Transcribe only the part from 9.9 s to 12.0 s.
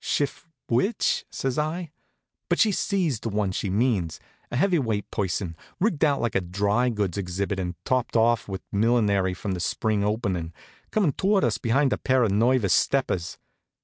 openin', coming toward us behind a